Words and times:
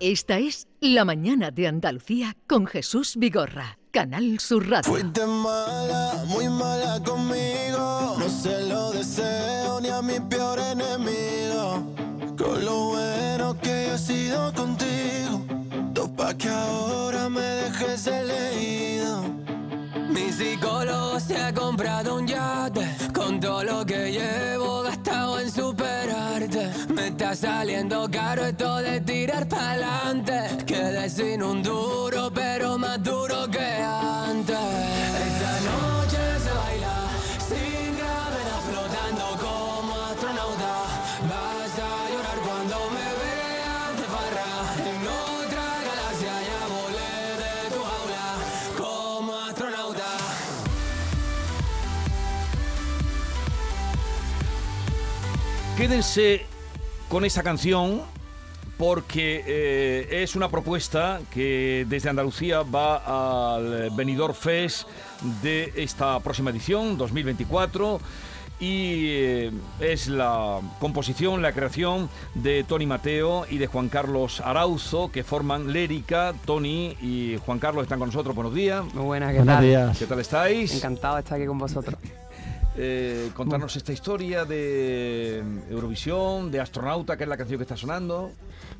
Esta 0.00 0.38
es 0.38 0.68
La 0.80 1.06
Mañana 1.06 1.50
de 1.50 1.66
Andalucía 1.66 2.36
con 2.46 2.66
Jesús 2.66 3.16
Vigorra, 3.16 3.78
Canal 3.90 4.38
Sur 4.40 4.68
Radio. 4.68 4.92
Fuiste 4.92 5.24
mala, 5.24 6.22
muy 6.26 6.50
mala 6.50 7.02
conmigo. 7.02 8.16
No 8.18 8.28
se 8.28 8.68
lo 8.68 8.92
deseo 8.92 9.80
ni 9.80 9.88
a 9.88 10.02
mi 10.02 10.20
peor 10.20 10.58
enemigo. 10.58 11.82
Con 12.36 12.62
lo 12.62 12.88
bueno 12.88 13.58
que 13.58 13.94
he 13.94 13.96
sido 13.96 14.52
contigo. 14.52 15.46
Topa 15.94 16.36
que 16.36 16.50
ahora 16.50 17.30
me 17.30 17.40
dejes 17.40 18.06
elegido. 18.06 19.22
Mi 20.10 20.30
psicólogo 20.30 21.18
se 21.20 21.38
ha 21.38 21.54
comprado 21.54 22.16
un 22.16 22.26
yate 22.26 22.86
con 23.14 23.40
todo 23.40 23.64
lo 23.64 23.86
que 23.86 24.12
llevo 24.12 24.75
saliendo 27.36 28.08
caro 28.10 28.46
esto 28.46 28.76
de 28.78 29.00
tirar 29.00 29.46
pa'lante. 29.46 30.64
Quedé 30.66 31.08
sin 31.10 31.42
un 31.42 31.62
duro, 31.62 32.30
pero 32.34 32.78
más 32.78 33.02
duro 33.02 33.48
que 33.50 33.58
antes. 33.60 34.56
Esta 34.56 35.52
noche 35.70 36.22
se 36.44 36.52
baila 36.60 36.96
sin 37.48 37.96
gravedad, 37.98 38.60
flotando 38.68 39.26
como 39.44 39.94
astronauta. 40.10 40.74
Vas 41.30 41.74
a 41.78 41.92
llorar 42.10 42.38
cuando 42.46 42.76
me 42.96 43.08
veas 43.20 43.92
de 44.00 44.06
farra. 44.14 44.52
En 44.92 45.02
otra 45.06 45.66
galaxia 45.88 46.34
ya 46.48 46.62
volé 46.74 47.16
de 47.42 47.54
tu 47.74 47.80
jaula 47.90 48.28
como 48.78 49.30
astronauta. 49.36 50.10
Quédense 55.76 56.55
con 57.08 57.24
esa 57.24 57.42
canción 57.42 58.02
porque 58.78 59.42
eh, 59.46 60.22
es 60.22 60.36
una 60.36 60.50
propuesta 60.50 61.20
que 61.30 61.86
desde 61.88 62.10
Andalucía 62.10 62.62
va 62.62 63.54
al 63.56 63.90
Benidorm 63.90 64.34
Fest 64.34 64.86
de 65.42 65.72
esta 65.76 66.20
próxima 66.20 66.50
edición, 66.50 66.98
2024. 66.98 68.00
Y 68.58 69.08
eh, 69.08 69.50
es 69.80 70.08
la 70.08 70.60
composición, 70.78 71.42
la 71.42 71.52
creación 71.52 72.08
de 72.34 72.64
Tony 72.64 72.86
Mateo 72.86 73.44
y 73.50 73.58
de 73.58 73.66
Juan 73.66 73.90
Carlos 73.90 74.40
Arauzo, 74.40 75.10
que 75.12 75.24
forman 75.24 75.72
Lérica. 75.74 76.32
Tony 76.46 76.96
y 77.02 77.38
Juan 77.44 77.58
Carlos 77.58 77.82
están 77.82 77.98
con 77.98 78.08
nosotros. 78.08 78.34
Buenos 78.34 78.54
días. 78.54 78.82
Muy 78.94 79.04
buenas, 79.04 79.32
¿qué 79.32 79.38
Buenos 79.38 79.56
tal? 79.56 79.64
días. 79.64 79.98
¿Qué 79.98 80.06
tal 80.06 80.20
estáis? 80.20 80.74
Encantado 80.74 81.16
de 81.16 81.20
estar 81.20 81.36
aquí 81.36 81.46
con 81.46 81.58
vosotros. 81.58 81.96
Eh, 82.78 83.30
contarnos 83.34 83.74
esta 83.76 83.92
historia 83.92 84.44
de 84.44 85.42
Eurovisión, 85.70 86.50
de 86.50 86.60
Astronauta, 86.60 87.16
que 87.16 87.22
es 87.24 87.28
la 87.28 87.36
canción 87.38 87.58
que 87.58 87.62
está 87.62 87.76
sonando. 87.76 88.32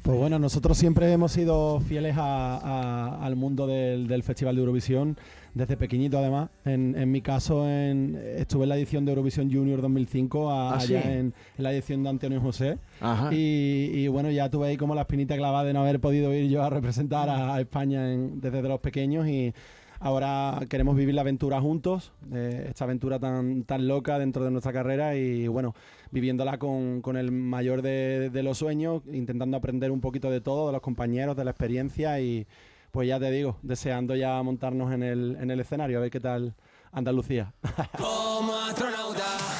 Pues 0.02 0.19
bueno, 0.19 0.39
nosotros 0.39 0.77
siempre 0.77 1.11
hemos 1.11 1.33
sido 1.33 1.80
fieles 1.80 2.14
a- 2.19 2.58
a- 2.58 3.24
al 3.24 3.36
mundo 3.36 3.67
del, 3.67 4.06
del 4.06 4.22
Festival 4.22 4.55
de 4.55 4.61
Eurovisión, 4.61 5.17
desde 5.55 5.78
pequeñito 5.78 6.19
además. 6.19 6.50
En, 6.67 6.94
en 6.97 7.11
mi 7.11 7.22
caso, 7.22 7.67
en- 7.69 8.20
estuve 8.36 8.64
en 8.64 8.69
la 8.69 8.77
edición 8.77 9.05
de 9.06 9.12
Eurovisión 9.12 9.50
Junior 9.50 9.80
2005, 9.80 10.50
a- 10.50 10.72
¿Ah, 10.72 10.74
allá 10.77 11.02
sí? 11.02 11.08
en, 11.08 11.34
en 11.56 11.64
la 11.64 11.72
edición 11.72 12.02
de 12.02 12.08
Antonio 12.11 12.41
José. 12.42 12.78
Ajá. 13.00 13.33
Y, 13.33 13.91
y 13.94 14.08
bueno, 14.08 14.30
ya 14.30 14.50
tuve 14.50 14.69
ahí 14.69 14.77
como 14.77 14.94
la 14.94 15.00
espinita 15.02 15.36
clavada 15.36 15.64
de 15.64 15.72
no 15.72 15.80
haber 15.80 16.00
podido 16.00 16.34
ir 16.34 16.50
yo 16.50 16.62
a 16.62 16.69
representar 16.69 17.30
a, 17.30 17.58
España 17.61 18.02
desde 18.06 18.62
los 18.62 18.80
pequeños 18.80 19.27
y 19.27 19.55
ahora 20.00 20.61
queremos 20.69 20.97
vivir 20.97 21.14
la 21.14 21.22
aventura 21.22 21.61
juntos, 21.61 22.12
eh, 22.33 22.66
esta 22.69 22.84
aventura 22.84 23.19
tan, 23.19 23.64
tan 23.64 23.89
loca 23.89 24.19
dentro 24.19 24.44
de 24.44 24.50
nuestra 24.50 24.72
carrera 24.72 25.16
y 25.16 25.48
bueno, 25.48 25.75
viviéndola 26.11 26.58
con, 26.58 27.02
con 27.02 27.16
el 27.16 27.33
mayor 27.33 27.83
de, 27.83 28.30
de 28.30 28.42
los 28.42 28.58
sueños, 28.58 29.02
intentando 29.12 29.56
aprender 29.56 29.91
un 29.91 30.00
poquito 30.00 30.30
de 30.30 30.41
todo, 30.41 30.67
de 30.67 30.72
los 30.72 30.83
compañeros, 30.83 31.36
de 31.36 31.44
la 31.44 31.50
experiencia 31.50 32.20
y 32.20 32.47
pues 32.91 33.08
ya 33.08 33.20
te 33.20 33.30
digo, 33.30 33.58
deseando 33.62 34.17
ya 34.17 34.42
montarnos 34.42 34.92
en 34.92 35.02
el, 35.02 35.36
en 35.41 35.50
el 35.50 35.61
escenario, 35.61 35.98
a 35.98 36.00
ver 36.00 36.11
qué 36.11 36.20
tal 36.20 36.55
Andalucía. 36.92 37.52
como 37.98 38.55
astronauta. 38.55 39.55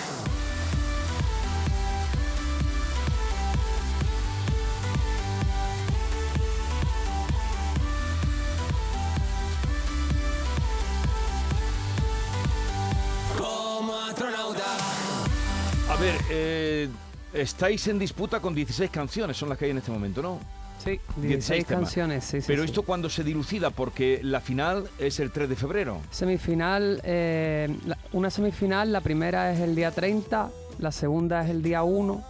A 15.97 16.01
ver, 16.01 16.15
eh, 16.31 16.89
estáis 17.33 17.87
en 17.89 17.99
disputa 17.99 18.41
con 18.41 18.55
16 18.55 18.91
canciones, 18.91 19.37
son 19.37 19.49
las 19.49 19.57
que 19.59 19.65
hay 19.67 19.71
en 19.71 19.79
este 19.79 19.91
momento, 19.91 20.21
¿no? 20.23 20.39
Sí, 20.79 21.01
16 21.17 21.29
16 21.29 21.67
temas. 21.67 21.83
canciones, 21.85 22.25
sí, 22.25 22.41
sí. 22.41 22.45
Pero 22.47 22.63
sí. 22.63 22.67
esto 22.67 22.83
cuando 22.83 23.09
se 23.09 23.25
dilucida, 23.25 23.71
porque 23.71 24.21
la 24.23 24.41
final 24.41 24.89
es 24.99 25.19
el 25.21 25.31
3 25.31 25.49
de 25.49 25.57
febrero. 25.57 26.01
Semifinal, 26.11 27.01
eh, 27.03 27.75
la- 27.87 27.97
una 28.13 28.31
semifinal, 28.31 28.93
la 28.93 29.01
primera 29.01 29.53
es 29.53 29.61
el 29.61 29.75
día 29.75 29.91
30, 29.91 30.51
la 30.79 30.93
segunda 30.93 31.43
es 31.45 31.51
el 31.51 31.63
día 31.63 31.83
1 31.83 32.23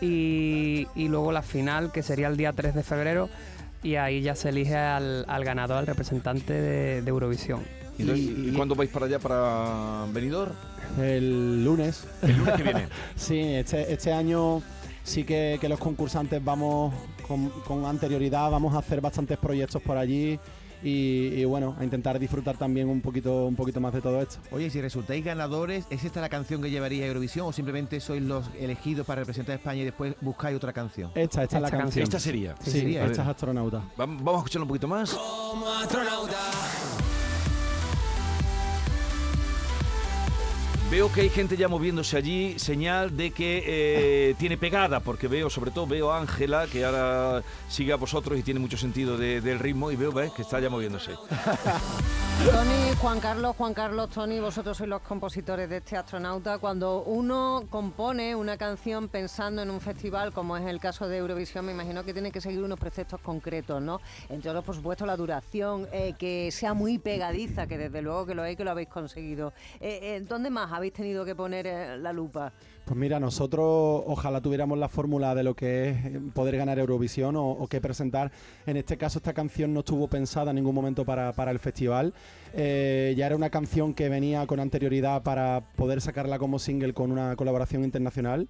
y, 0.00 0.86
y 0.94 1.08
luego 1.08 1.30
la 1.30 1.42
final, 1.42 1.92
que 1.92 2.02
sería 2.02 2.28
el 2.28 2.36
día 2.38 2.52
3 2.54 2.74
de 2.74 2.82
febrero, 2.82 3.28
y 3.82 3.96
ahí 3.96 4.22
ya 4.22 4.34
se 4.34 4.48
elige 4.48 4.76
al, 4.76 5.24
al 5.28 5.44
ganador, 5.44 5.76
al 5.78 5.86
representante 5.86 6.54
de, 6.54 7.02
de 7.02 7.08
Eurovisión. 7.10 7.62
Y- 7.98 8.48
¿y 8.48 8.52
cuándo 8.56 8.74
vais 8.74 8.88
para 8.88 9.04
allá, 9.04 9.18
para 9.18 10.06
Benidorm? 10.10 10.54
El 10.98 11.64
lunes. 11.64 12.06
El 12.22 12.36
lunes 12.38 12.54
que 12.54 12.62
viene. 12.62 12.88
Sí, 13.16 13.38
este, 13.38 13.92
este 13.92 14.12
año 14.12 14.62
sí 15.04 15.24
que, 15.24 15.58
que 15.60 15.68
los 15.68 15.78
concursantes 15.78 16.42
vamos 16.44 16.92
con, 17.26 17.48
con 17.66 17.84
anterioridad, 17.86 18.50
vamos 18.50 18.74
a 18.74 18.78
hacer 18.78 19.00
bastantes 19.00 19.38
proyectos 19.38 19.80
por 19.82 19.96
allí 19.96 20.38
y, 20.82 20.88
y 21.36 21.44
bueno, 21.44 21.76
a 21.78 21.84
intentar 21.84 22.18
disfrutar 22.18 22.56
también 22.56 22.88
un 22.88 23.02
poquito, 23.02 23.44
un 23.46 23.54
poquito 23.54 23.80
más 23.82 23.92
de 23.92 24.00
todo 24.00 24.20
esto. 24.22 24.38
Oye, 24.50 24.70
si 24.70 24.80
resultáis 24.80 25.22
ganadores, 25.22 25.84
¿es 25.90 26.04
esta 26.04 26.22
la 26.22 26.30
canción 26.30 26.62
que 26.62 26.70
llevaría 26.70 27.04
a 27.04 27.08
Eurovisión 27.08 27.46
o 27.46 27.52
simplemente 27.52 28.00
sois 28.00 28.22
los 28.22 28.46
elegidos 28.58 29.06
para 29.06 29.20
representar 29.20 29.52
a 29.52 29.56
España 29.56 29.82
y 29.82 29.84
después 29.84 30.14
buscáis 30.22 30.56
otra 30.56 30.72
canción? 30.72 31.10
Esta, 31.14 31.42
esta, 31.42 31.56
es 31.58 31.62
la 31.62 31.70
canción. 31.70 32.02
Esta 32.02 32.18
sería. 32.18 32.54
Sí, 32.62 32.70
Sí, 32.70 32.78
sería. 32.80 33.04
esta 33.04 33.22
es 33.22 33.28
astronauta. 33.28 33.82
Vam- 33.96 34.16
Vamos 34.22 34.34
a 34.34 34.38
escucharlo 34.38 34.64
un 34.64 34.68
poquito 34.68 34.88
más. 34.88 35.10
Como 35.12 35.68
astronauta. 35.68 36.38
Veo 40.90 41.10
que 41.12 41.20
hay 41.20 41.28
gente 41.28 41.56
ya 41.56 41.68
moviéndose 41.68 42.16
allí, 42.16 42.58
señal 42.58 43.16
de 43.16 43.30
que 43.30 43.62
eh, 43.64 44.34
tiene 44.40 44.58
pegada, 44.58 44.98
porque 44.98 45.28
veo, 45.28 45.48
sobre 45.48 45.70
todo, 45.70 45.86
veo 45.86 46.10
a 46.10 46.18
Ángela, 46.18 46.66
que 46.66 46.84
ahora 46.84 47.44
sigue 47.68 47.92
a 47.92 47.96
vosotros 47.96 48.36
y 48.36 48.42
tiene 48.42 48.58
mucho 48.58 48.76
sentido 48.76 49.16
de- 49.16 49.40
del 49.40 49.60
ritmo, 49.60 49.92
y 49.92 49.96
veo 49.96 50.12
que 50.34 50.42
está 50.42 50.58
ya 50.58 50.68
moviéndose. 50.68 51.12
Tony, 52.44 52.94
Juan 53.02 53.20
Carlos, 53.20 53.54
Juan 53.56 53.74
Carlos, 53.74 54.08
Tony, 54.10 54.40
vosotros 54.40 54.74
sois 54.78 54.88
los 54.88 55.02
compositores 55.02 55.68
de 55.68 55.76
este 55.76 55.96
astronauta. 55.98 56.56
Cuando 56.56 57.02
uno 57.02 57.64
compone 57.68 58.34
una 58.34 58.56
canción 58.56 59.08
pensando 59.08 59.60
en 59.60 59.70
un 59.70 59.78
festival, 59.80 60.32
como 60.32 60.56
es 60.56 60.64
el 60.66 60.80
caso 60.80 61.06
de 61.06 61.18
Eurovisión, 61.18 61.66
me 61.66 61.72
imagino 61.72 62.02
que 62.02 62.14
tiene 62.14 62.32
que 62.32 62.40
seguir 62.40 62.62
unos 62.62 62.80
preceptos 62.80 63.20
concretos, 63.20 63.82
¿no? 63.82 64.00
Entre 64.30 64.48
otros, 64.50 64.64
por 64.64 64.74
supuesto, 64.74 65.04
la 65.04 65.18
duración, 65.18 65.86
eh, 65.92 66.14
que 66.18 66.50
sea 66.50 66.72
muy 66.72 66.98
pegadiza, 66.98 67.66
que 67.66 67.76
desde 67.76 68.00
luego 68.00 68.24
que 68.24 68.34
lo 68.34 68.42
hay, 68.42 68.56
que 68.56 68.64
lo 68.64 68.70
habéis 68.70 68.88
conseguido. 68.88 69.52
Eh, 69.78 69.98
eh, 70.16 70.24
¿Dónde 70.26 70.48
más 70.48 70.72
habéis 70.80 70.94
tenido 70.94 71.24
que 71.24 71.34
poner 71.34 71.66
eh, 71.66 71.98
la 71.98 72.12
lupa? 72.12 72.52
Pues 72.84 72.98
mira, 72.98 73.20
nosotros 73.20 74.02
ojalá 74.06 74.40
tuviéramos 74.40 74.78
la 74.78 74.88
fórmula 74.88 75.34
de 75.34 75.42
lo 75.42 75.54
que 75.54 75.90
es 75.90 76.06
eh, 76.06 76.20
poder 76.34 76.56
ganar 76.56 76.78
Eurovisión 76.78 77.36
o, 77.36 77.50
o 77.50 77.66
qué 77.68 77.80
presentar. 77.80 78.32
En 78.66 78.76
este 78.76 78.96
caso 78.96 79.18
esta 79.18 79.34
canción 79.34 79.74
no 79.74 79.80
estuvo 79.80 80.08
pensada 80.08 80.50
en 80.50 80.56
ningún 80.56 80.74
momento 80.74 81.04
para, 81.04 81.32
para 81.32 81.50
el 81.50 81.58
festival. 81.58 82.14
Eh, 82.54 83.14
ya 83.16 83.26
era 83.26 83.36
una 83.36 83.50
canción 83.50 83.94
que 83.94 84.08
venía 84.08 84.46
con 84.46 84.58
anterioridad 84.58 85.22
para 85.22 85.62
poder 85.76 86.00
sacarla 86.00 86.38
como 86.38 86.58
single 86.58 86.94
con 86.94 87.12
una 87.12 87.36
colaboración 87.36 87.84
internacional. 87.84 88.48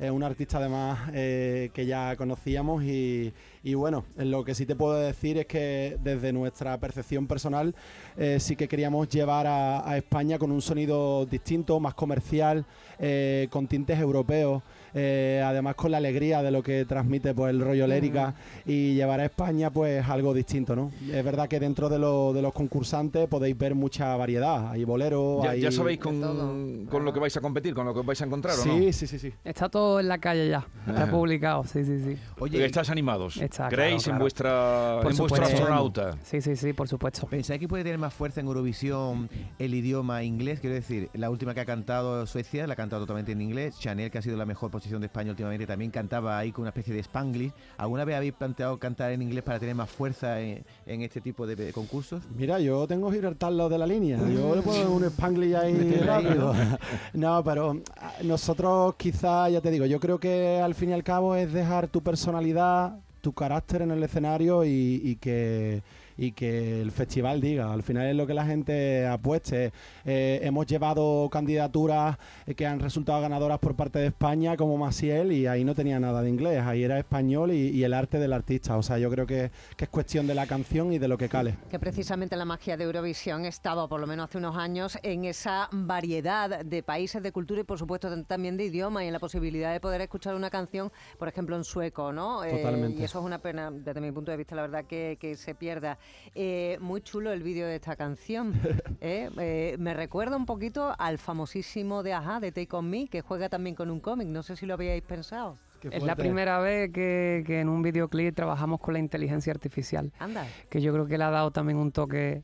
Es 0.00 0.10
un 0.10 0.22
artista 0.22 0.56
además 0.56 1.10
eh, 1.12 1.68
que 1.74 1.84
ya 1.84 2.16
conocíamos 2.16 2.82
y, 2.82 3.34
bueno, 3.74 4.06
lo 4.16 4.42
que 4.44 4.54
sí 4.54 4.64
te 4.64 4.74
puedo 4.74 4.94
decir 4.98 5.36
es 5.36 5.44
que 5.44 5.98
desde 6.02 6.32
nuestra 6.32 6.78
percepción 6.78 7.26
personal 7.26 7.74
eh, 8.16 8.38
sí 8.40 8.56
que 8.56 8.66
queríamos 8.66 9.10
llevar 9.10 9.46
a, 9.46 9.86
a 9.86 9.98
España 9.98 10.38
con 10.38 10.52
un 10.52 10.62
sonido 10.62 11.26
distinto, 11.26 11.78
más 11.80 11.92
comercial, 11.92 12.64
eh, 12.98 13.48
con 13.50 13.66
tintes 13.66 14.00
europeos, 14.00 14.62
eh, 14.94 15.42
además 15.44 15.74
con 15.74 15.90
la 15.90 15.96
alegría 15.98 16.42
de 16.42 16.50
lo 16.50 16.62
que 16.62 16.84
transmite 16.84 17.34
pues, 17.34 17.50
el 17.50 17.60
rollo 17.60 17.86
lérica 17.86 18.34
y 18.66 18.94
llevar 18.94 19.20
a 19.20 19.24
España 19.26 19.70
pues 19.70 20.06
algo 20.08 20.34
distinto, 20.34 20.74
¿no? 20.76 20.90
Es 21.12 21.24
verdad 21.24 21.48
que 21.48 21.60
dentro 21.60 21.88
de, 21.88 21.98
lo- 21.98 22.32
de 22.32 22.42
los 22.42 22.52
concursantes 22.52 23.28
podéis 23.28 23.56
ver 23.56 23.74
mucha 23.74 24.16
variedad, 24.16 24.70
hay 24.70 24.84
boleros, 24.84 25.44
Ya, 25.44 25.50
hay... 25.50 25.60
ya 25.60 25.70
sabéis 25.72 25.98
con, 26.00 26.86
con 26.86 27.04
lo 27.04 27.12
que 27.12 27.20
vais 27.20 27.36
a 27.36 27.40
competir, 27.40 27.74
con 27.74 27.86
lo 27.86 27.94
que 27.94 28.02
vais 28.02 28.20
a 28.20 28.24
encontrar, 28.24 28.54
¿o 28.58 28.64
no? 28.64 28.78
Sí, 28.78 28.92
sí, 28.92 29.06
sí, 29.06 29.18
sí. 29.18 29.32
Está 29.44 29.68
todo 29.68 30.00
en 30.00 30.08
la 30.08 30.18
calle 30.18 30.48
ya, 30.48 30.66
está 30.86 31.10
publicado, 31.10 31.64
sí, 31.64 31.84
sí, 31.84 31.98
sí. 32.04 32.16
Oye, 32.38 32.64
Estáis 32.64 32.90
animados. 32.90 33.36
Está 33.36 33.68
claro, 33.68 33.76
Creéis 33.76 34.02
en 34.06 34.10
claro. 34.12 34.20
vuestra 34.22 35.00
en 35.10 35.16
vuestro 35.16 35.42
astronauta. 35.44 36.16
Sí, 36.22 36.40
sí, 36.40 36.56
sí, 36.56 36.72
por 36.72 36.88
supuesto. 36.88 37.26
¿Pensáis 37.26 37.58
que 37.60 37.68
puede 37.68 37.82
tener 37.84 37.98
más 37.98 38.12
fuerza 38.14 38.40
en 38.40 38.46
Eurovisión 38.46 39.28
el 39.58 39.74
idioma 39.74 40.22
inglés? 40.22 40.60
Quiero 40.60 40.74
decir, 40.74 41.08
la 41.14 41.30
última 41.30 41.54
que 41.54 41.60
ha 41.60 41.64
cantado 41.64 42.26
Suecia 42.26 42.66
la 42.66 42.74
ha 42.74 42.76
cantado 42.76 43.02
totalmente 43.02 43.32
en 43.32 43.40
inglés. 43.40 43.78
Chanel, 43.78 44.10
que 44.10 44.18
ha 44.18 44.22
sido 44.22 44.36
la 44.36 44.46
mejor 44.46 44.70
posición 44.80 45.00
de 45.00 45.06
España 45.06 45.30
últimamente, 45.30 45.66
también 45.66 45.90
cantaba 45.90 46.38
ahí 46.38 46.52
con 46.52 46.62
una 46.62 46.70
especie 46.70 46.94
de 46.94 47.00
spanglish. 47.00 47.52
¿Alguna 47.76 48.04
vez 48.04 48.16
habéis 48.16 48.32
planteado 48.32 48.78
cantar 48.78 49.12
en 49.12 49.20
inglés 49.20 49.44
para 49.44 49.58
tener 49.58 49.74
más 49.74 49.90
fuerza 49.90 50.40
en, 50.40 50.64
en 50.86 51.02
este 51.02 51.20
tipo 51.20 51.46
de, 51.46 51.72
concursos? 51.72 52.22
Mira, 52.36 52.58
yo 52.60 52.86
tengo 52.86 53.12
Gibraltar 53.12 53.52
lo 53.52 53.68
de 53.68 53.78
la 53.78 53.86
línea. 53.86 54.18
Yo 54.18 54.56
le 54.56 54.62
puedo 54.62 54.90
un 54.90 55.04
spanglish 55.04 55.54
ahí, 55.54 56.00
rápido. 56.04 56.54
No, 57.12 57.42
pero 57.44 57.80
ah, 58.00 58.14
nosotros 58.24 58.94
quizá, 58.96 59.48
ya 59.50 59.60
te 59.60 59.70
digo, 59.70 59.84
yo 59.84 60.00
creo 60.00 60.18
que 60.18 60.60
al 60.60 60.74
fin 60.74 60.90
y 60.90 60.92
al 60.92 61.04
cabo 61.04 61.36
es 61.36 61.52
dejar 61.52 61.88
tu 61.88 62.02
personalidad, 62.02 62.98
tu 63.20 63.32
carácter 63.32 63.82
en 63.82 63.90
el 63.90 64.02
escenario 64.02 64.64
y, 64.64 65.00
y 65.04 65.16
que 65.16 65.82
y 66.20 66.32
que 66.32 66.82
el 66.82 66.90
festival 66.90 67.40
diga. 67.40 67.72
Al 67.72 67.82
final 67.82 68.06
es 68.06 68.14
lo 68.14 68.26
que 68.26 68.34
la 68.34 68.44
gente 68.44 69.06
apueste. 69.06 69.72
Eh, 70.04 70.40
hemos 70.42 70.66
llevado 70.66 71.30
candidaturas 71.30 72.18
que 72.54 72.66
han 72.66 72.78
resultado 72.78 73.22
ganadoras 73.22 73.58
por 73.58 73.74
parte 73.74 74.00
de 74.00 74.08
España, 74.08 74.54
como 74.54 74.76
Maciel, 74.76 75.32
y 75.32 75.46
ahí 75.46 75.64
no 75.64 75.74
tenía 75.74 75.98
nada 75.98 76.20
de 76.20 76.28
inglés. 76.28 76.62
Ahí 76.62 76.84
era 76.84 76.98
español 76.98 77.52
y, 77.52 77.70
y 77.70 77.84
el 77.84 77.94
arte 77.94 78.18
del 78.18 78.34
artista. 78.34 78.76
O 78.76 78.82
sea, 78.82 78.98
yo 78.98 79.08
creo 79.10 79.26
que, 79.26 79.50
que 79.78 79.84
es 79.84 79.90
cuestión 79.90 80.26
de 80.26 80.34
la 80.34 80.46
canción 80.46 80.92
y 80.92 80.98
de 80.98 81.08
lo 81.08 81.16
que 81.16 81.30
cale. 81.30 81.54
Que 81.70 81.78
precisamente 81.78 82.36
la 82.36 82.44
magia 82.44 82.76
de 82.76 82.84
Eurovisión 82.84 83.46
estaba, 83.46 83.88
por 83.88 83.98
lo 83.98 84.06
menos 84.06 84.28
hace 84.28 84.36
unos 84.36 84.56
años, 84.58 84.98
en 85.02 85.24
esa 85.24 85.70
variedad 85.72 86.64
de 86.66 86.82
países, 86.82 87.22
de 87.22 87.32
cultura 87.32 87.62
y, 87.62 87.64
por 87.64 87.78
supuesto, 87.78 88.10
tam- 88.10 88.26
también 88.26 88.58
de 88.58 88.66
idioma 88.66 89.02
y 89.04 89.06
en 89.06 89.14
la 89.14 89.20
posibilidad 89.20 89.72
de 89.72 89.80
poder 89.80 90.02
escuchar 90.02 90.34
una 90.34 90.50
canción, 90.50 90.92
por 91.18 91.28
ejemplo, 91.28 91.56
en 91.56 91.64
sueco, 91.64 92.12
¿no? 92.12 92.44
Eh, 92.44 92.58
Totalmente. 92.58 93.00
y 93.00 93.04
eso 93.04 93.20
es 93.20 93.24
una 93.24 93.38
pena, 93.38 93.70
desde 93.70 94.02
mi 94.02 94.12
punto 94.12 94.30
de 94.30 94.36
vista, 94.36 94.54
la 94.54 94.62
verdad, 94.62 94.84
que, 94.84 95.16
que 95.18 95.34
se 95.36 95.54
pierda. 95.54 95.96
Eh, 96.34 96.78
muy 96.80 97.02
chulo 97.02 97.32
el 97.32 97.42
vídeo 97.42 97.66
de 97.66 97.76
esta 97.76 97.96
canción. 97.96 98.54
¿eh? 99.00 99.28
Eh, 99.38 99.76
me 99.78 99.94
recuerda 99.94 100.36
un 100.36 100.46
poquito 100.46 100.94
al 100.98 101.18
famosísimo 101.18 102.02
de 102.02 102.12
Aja, 102.12 102.40
de 102.40 102.52
Take 102.52 102.76
On 102.76 102.88
Me, 102.88 103.08
que 103.08 103.20
juega 103.20 103.48
también 103.48 103.74
con 103.74 103.90
un 103.90 104.00
cómic. 104.00 104.28
No 104.28 104.42
sé 104.42 104.56
si 104.56 104.66
lo 104.66 104.74
habíais 104.74 105.02
pensado. 105.02 105.58
Es 105.90 106.02
la 106.02 106.14
primera 106.14 106.58
vez 106.58 106.92
que, 106.92 107.42
que 107.46 107.60
en 107.60 107.68
un 107.68 107.80
videoclip 107.80 108.34
trabajamos 108.34 108.80
con 108.80 108.92
la 108.92 109.00
inteligencia 109.00 109.50
artificial. 109.52 110.12
Anda. 110.18 110.46
que 110.68 110.82
yo 110.82 110.92
creo 110.92 111.06
que 111.06 111.16
le 111.16 111.24
ha 111.24 111.30
dado 111.30 111.50
también 111.52 111.78
un 111.78 111.90
toque 111.90 112.42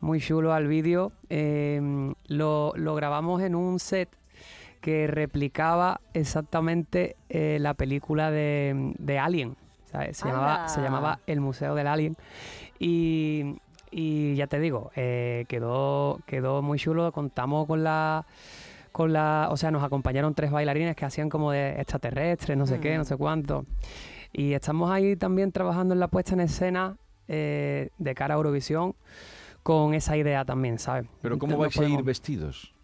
muy 0.00 0.20
chulo 0.20 0.52
al 0.52 0.66
vídeo. 0.66 1.12
Eh, 1.28 2.12
lo, 2.28 2.72
lo 2.76 2.94
grabamos 2.94 3.42
en 3.42 3.54
un 3.54 3.78
set 3.78 4.08
que 4.80 5.06
replicaba 5.06 6.00
exactamente 6.14 7.16
eh, 7.28 7.58
la 7.60 7.74
película 7.74 8.30
de, 8.30 8.94
de 8.98 9.18
Alien. 9.18 9.56
¿sabes? 9.90 10.16
Se, 10.16 10.28
llamaba, 10.28 10.68
se 10.68 10.80
llamaba 10.80 11.20
El 11.26 11.40
Museo 11.40 11.74
del 11.74 11.86
Alien. 11.86 12.16
Y, 12.80 13.60
y 13.92 14.34
ya 14.34 14.48
te 14.48 14.58
digo, 14.58 14.90
eh, 14.96 15.44
quedó, 15.46 16.18
quedó 16.26 16.62
muy 16.62 16.78
chulo. 16.78 17.12
Contamos 17.12 17.68
con 17.68 17.84
la 17.84 18.26
con 18.90 19.12
la, 19.12 19.46
o 19.50 19.56
sea, 19.56 19.70
nos 19.70 19.84
acompañaron 19.84 20.34
tres 20.34 20.50
bailarines 20.50 20.96
que 20.96 21.04
hacían 21.04 21.28
como 21.28 21.52
de 21.52 21.80
extraterrestres, 21.80 22.58
no 22.58 22.66
sé 22.66 22.80
qué, 22.80 22.96
no 22.98 23.04
sé 23.04 23.16
cuánto. 23.16 23.64
Y 24.32 24.52
estamos 24.52 24.90
ahí 24.90 25.14
también 25.14 25.52
trabajando 25.52 25.94
en 25.94 26.00
la 26.00 26.08
puesta 26.08 26.34
en 26.34 26.40
escena 26.40 26.96
eh, 27.28 27.90
de 27.98 28.14
cara 28.16 28.34
a 28.34 28.38
Eurovisión 28.38 28.96
con 29.62 29.94
esa 29.94 30.16
idea 30.16 30.44
también, 30.44 30.78
¿sabes? 30.78 31.06
Pero 31.22 31.38
¿cómo 31.38 31.52
No 31.52 31.58
vais 31.58 31.78
a 31.78 31.84
ir 31.84 32.02
vestidos? 32.02 32.74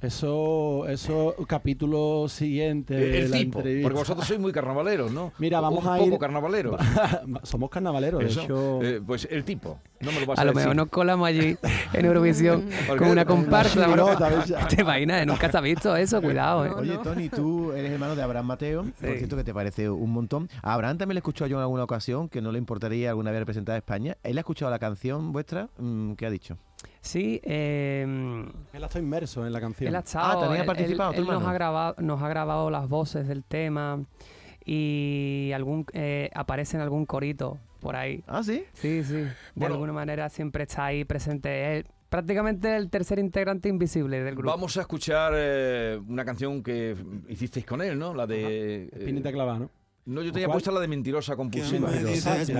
Eso, 0.00 0.86
eso, 0.88 1.34
capítulo 1.48 2.26
siguiente. 2.28 2.94
de 2.94 3.18
el 3.18 3.30
la 3.30 3.38
tipo, 3.38 3.58
entrevista. 3.60 3.88
porque 3.88 3.98
vosotros 3.98 4.26
sois 4.26 4.38
muy 4.38 4.52
carnavaleros, 4.52 5.10
¿no? 5.10 5.32
Mira, 5.38 5.58
vamos 5.60 5.84
un 5.84 5.90
a 5.90 5.96
poco 5.96 6.16
ir- 6.16 6.18
carnavaleros. 6.18 6.76
Somos 7.44 7.70
carnavaleros, 7.70 8.20
de 8.22 8.42
hecho. 8.42 8.82
eh, 8.82 9.00
pues 9.04 9.26
el 9.30 9.42
tipo, 9.44 9.78
no 10.00 10.12
me 10.12 10.20
lo 10.20 10.26
vas 10.26 10.38
a, 10.38 10.42
A 10.42 10.44
lo 10.44 10.50
decir. 10.50 10.60
mejor 10.68 10.76
nos 10.76 10.88
colamos 10.90 11.26
allí 11.26 11.56
en 11.94 12.04
Eurovisión 12.04 12.68
con 12.98 13.08
una 13.08 13.24
comparsa. 13.24 13.86
¿ves? 13.86 14.54
¿Te 14.68 14.82
imaginas? 14.82 15.26
Nunca 15.26 15.50
se 15.50 15.56
ha 15.56 15.60
visto 15.62 15.96
eso, 15.96 16.20
cuidado, 16.20 16.66
¿eh? 16.66 16.70
Oye, 16.76 16.98
Tony, 17.02 17.30
tú 17.30 17.72
eres 17.72 17.90
hermano 17.90 18.14
de 18.14 18.22
Abraham 18.22 18.46
Mateo, 18.46 18.82
por 19.00 19.16
cierto 19.16 19.36
que 19.36 19.44
te 19.44 19.54
parece 19.54 19.88
un 19.88 20.12
montón. 20.12 20.50
A 20.62 20.74
Abraham 20.74 20.98
también 20.98 21.14
le 21.14 21.20
escuchó 21.20 21.46
yo 21.46 21.56
en 21.56 21.62
alguna 21.62 21.84
ocasión, 21.84 22.28
que 22.28 22.42
no 22.42 22.52
le 22.52 22.58
importaría 22.58 23.08
alguna 23.08 23.30
vez 23.30 23.40
representar 23.40 23.74
a 23.76 23.78
España. 23.78 24.18
¿Él 24.22 24.36
ha 24.36 24.40
escuchado 24.40 24.70
la 24.70 24.78
canción 24.78 25.32
vuestra? 25.32 25.68
Mm, 25.78 26.12
¿Qué 26.12 26.26
ha 26.26 26.30
dicho? 26.30 26.58
Sí, 27.06 27.40
eh, 27.44 28.02
Él 28.72 28.84
está 28.84 28.98
inmerso 28.98 29.46
en 29.46 29.52
la 29.52 29.60
canción. 29.60 29.88
Él 29.88 29.94
ha 29.96 30.00
estado, 30.00 30.26
Ah, 30.26 30.40
también 30.40 30.58
ha 30.58 30.62
él- 30.62 30.66
participado, 30.66 31.10
él- 31.12 31.16
tu 31.16 31.22
él 31.22 31.38
nos 31.38 31.46
ha 31.46 31.52
grabado, 31.52 31.94
nos 32.00 32.20
ha 32.22 32.28
grabado 32.28 32.68
las 32.70 32.88
voces 32.88 33.28
del 33.28 33.44
tema 33.44 34.04
y 34.64 35.52
algún 35.54 35.86
eh, 35.92 36.30
aparece 36.34 36.76
en 36.76 36.82
algún 36.82 37.06
corito 37.06 37.58
por 37.80 37.94
ahí. 37.96 38.24
¿Ah, 38.26 38.42
sí? 38.42 38.64
Sí, 38.72 39.04
sí. 39.04 39.14
De 39.14 39.30
Bueno. 39.54 39.74
alguna 39.74 39.92
manera 39.92 40.28
siempre 40.28 40.64
está 40.64 40.86
ahí 40.86 41.04
presente. 41.04 41.76
Él, 41.78 41.86
prácticamente 42.08 42.74
el 42.76 42.90
tercer 42.90 43.18
integrante 43.18 43.68
invisible 43.68 44.22
del 44.22 44.34
grupo. 44.34 44.50
Vamos 44.50 44.76
a 44.76 44.80
escuchar 44.80 45.32
eh, 45.36 46.00
una 46.08 46.24
canción 46.24 46.62
que 46.62 46.96
hicisteis 47.28 47.64
con 47.66 47.82
él, 47.82 47.98
¿no? 47.98 48.14
La 48.14 48.26
de... 48.26 48.84
eh, 48.84 48.90
Espinita 48.92 49.30
clavada, 49.30 49.58
¿no? 49.60 49.70
No, 50.06 50.22
yo 50.22 50.32
tenía 50.32 50.46
¿Cuál? 50.46 50.54
puesta 50.54 50.70
la 50.70 50.80
de 50.80 50.88
mentirosa 50.88 51.36
compulsiva. 51.36 51.90
me 51.90 52.04
dices. 52.04 52.52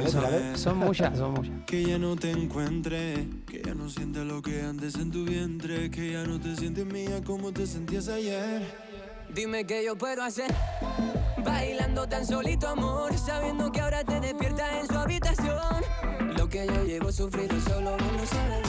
Son 0.60 0.76
muchas, 0.78 1.16
son 1.16 1.32
muchas. 1.34 1.64
Que 1.64 1.84
ya 1.84 1.98
no 1.98 2.16
te 2.16 2.30
encuentre, 2.30 3.28
que 3.46 3.62
ya 3.64 3.74
no 3.74 3.88
sientes 3.88 4.24
lo 4.24 4.42
que 4.42 4.62
antes 4.62 4.96
en 4.96 5.10
tu 5.10 5.24
vientre, 5.24 5.90
que 5.90 6.12
ya 6.12 6.24
no 6.24 6.40
te 6.40 6.56
sientes 6.56 6.84
mía 6.84 7.22
como 7.24 7.52
te 7.52 7.66
sentías 7.66 8.08
ayer. 8.08 8.62
Dime 9.32 9.64
qué 9.64 9.84
yo 9.84 9.96
puedo 9.96 10.22
hacer. 10.22 10.52
Bailando 11.44 12.08
tan 12.08 12.26
solito, 12.26 12.68
amor. 12.68 13.16
Sabiendo 13.16 13.70
que 13.70 13.80
ahora 13.80 14.02
te 14.04 14.18
despiertas 14.20 14.72
en 14.80 14.86
su 14.88 14.98
habitación. 14.98 15.82
Lo 16.36 16.48
que 16.48 16.66
yo 16.66 16.84
llevo 16.84 17.12
sufrido 17.12 17.60
solo 17.60 17.94
uno 17.94 18.26
sabe. 18.26 18.62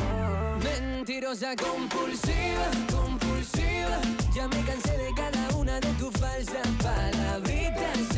Mentirosa 0.63 1.55
compulsiva, 1.55 2.69
compulsiva. 2.91 3.99
Ya 4.35 4.47
me 4.47 4.61
cansé 4.63 4.97
de 4.97 5.09
cada 5.15 5.55
una 5.57 5.79
de 5.79 5.89
tus 5.93 6.11
falsas 6.13 6.67
palabritas, 6.83 8.16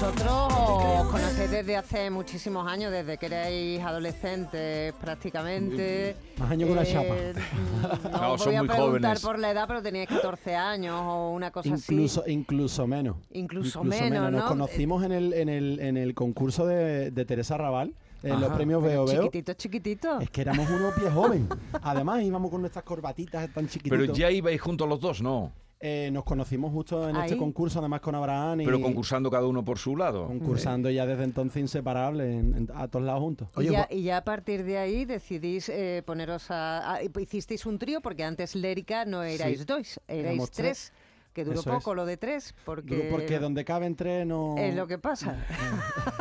Vosotros 0.00 0.24
no 0.24 1.00
os 1.00 1.08
conocéis 1.08 1.50
desde 1.50 1.76
hace 1.76 2.08
muchísimos 2.08 2.64
años, 2.68 2.92
desde 2.92 3.18
que 3.18 3.26
erais 3.26 3.82
adolescentes 3.82 4.94
prácticamente. 5.00 6.14
Más 6.38 6.52
años 6.52 6.68
que 6.68 6.72
una 6.72 6.84
chapa. 6.84 7.14
mm, 7.14 8.02
No, 8.12 8.20
No, 8.20 8.32
os 8.34 8.40
son 8.40 8.50
voy 8.50 8.54
a 8.56 8.62
muy 8.62 8.68
preguntar 8.68 8.78
jóvenes. 9.16 9.20
por 9.22 9.38
la 9.40 9.50
edad, 9.50 9.64
pero 9.66 9.82
teníais 9.82 10.08
14 10.08 10.54
años 10.54 11.00
o 11.04 11.30
una 11.30 11.50
cosa 11.50 11.68
Incluso, 11.70 12.20
así. 12.22 12.30
incluso 12.32 12.86
menos. 12.86 13.16
Incluso 13.32 13.82
menos, 13.82 14.30
Nos 14.30 14.42
¿no? 14.44 14.48
conocimos 14.48 15.02
en 15.02 15.10
el, 15.10 15.32
en 15.32 15.48
el, 15.48 15.80
en 15.80 15.96
el 15.96 16.14
concurso 16.14 16.64
de, 16.64 17.10
de 17.10 17.24
Teresa 17.24 17.56
Raval, 17.56 17.92
en 18.22 18.40
los 18.40 18.52
premios 18.52 18.80
Veo 18.84 19.04
Veo. 19.04 19.22
Chiquitito, 19.24 19.52
chiquitito. 19.54 20.20
Es 20.20 20.30
que 20.30 20.42
éramos 20.42 20.70
unos 20.70 20.94
pies 20.94 21.12
jóvenes. 21.12 21.48
Además, 21.82 22.22
íbamos 22.22 22.52
con 22.52 22.60
nuestras 22.60 22.84
corbatitas 22.84 23.52
tan 23.52 23.66
chiquititos. 23.66 23.98
Pero 23.98 24.12
ya 24.14 24.30
ibais 24.30 24.60
juntos 24.60 24.88
los 24.88 25.00
dos, 25.00 25.20
¿no? 25.22 25.50
Eh, 25.80 26.10
nos 26.12 26.24
conocimos 26.24 26.72
justo 26.72 27.08
en 27.08 27.14
Ahí. 27.14 27.26
este 27.26 27.36
concurso, 27.36 27.78
además 27.78 28.00
con 28.00 28.12
Abraham. 28.16 28.62
Y 28.62 28.64
Pero 28.64 28.80
concursando 28.80 29.30
cada 29.30 29.46
uno 29.46 29.64
por 29.64 29.78
su 29.78 29.96
lado. 29.96 30.26
concursando 30.26 30.90
ya 30.90 31.06
desde 31.06 31.22
entonces 31.22 31.60
inseparables, 31.62 32.26
en- 32.34 32.54
en- 32.56 32.68
a 32.74 32.88
todos 32.88 33.06
lados 33.06 33.20
juntos. 33.20 33.48
y, 33.58 33.66
ya, 33.66 33.86
y 33.88 34.02
ya 34.02 34.16
a 34.16 34.24
partir 34.24 34.64
de 34.64 34.76
ahí 34.78 35.04
decidís 35.04 35.68
eh, 35.68 36.02
poneros 36.04 36.50
a, 36.50 36.94
a- 36.94 36.98
Hicisteis 37.02 37.64
un 37.64 37.78
trío, 37.78 38.00
porque 38.00 38.24
antes 38.24 38.56
Lérica 38.56 39.04
no 39.04 39.22
erais 39.22 39.58
Sí. 39.60 39.64
dos, 39.64 40.00
erais 40.08 40.38
tres. 40.50 40.52
tres. 40.52 40.92
Que 41.32 41.44
duró 41.44 41.60
Eso 41.60 41.70
es. 41.70 41.76
poco 41.76 41.94
lo 41.94 42.04
de 42.06 42.16
tres, 42.16 42.52
porque, 42.64 43.06
Porque 43.12 43.38
donde 43.38 43.64
caben 43.64 43.94
tres 43.94 44.26
no... 44.26 44.56
es 44.58 44.74
lo 44.74 44.88
que 44.88 44.98
pasa. 44.98 45.36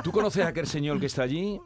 ¿Tú 0.03 0.11
conoces 0.11 0.45
a 0.45 0.49
aquel 0.49 0.67
señor 0.67 0.99
que 0.99 1.07
está 1.07 1.23
allí? 1.23 1.59